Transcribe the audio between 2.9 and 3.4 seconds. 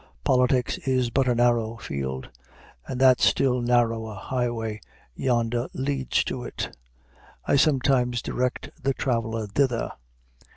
that